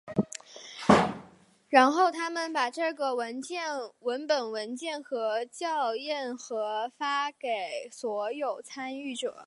[1.69, 3.39] 然后他们把这个文
[4.27, 9.37] 本文件和校验和发给所有参与者。